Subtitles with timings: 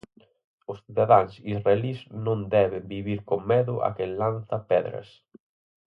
[0.71, 5.07] Os cidadáns israelís non deben vivir con medo a quen lanza pedras.